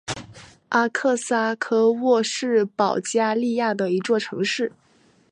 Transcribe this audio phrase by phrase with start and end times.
[0.69, 4.71] 阿克萨科沃是保加利亚的一座城市。